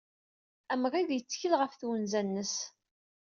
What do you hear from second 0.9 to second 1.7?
yettkel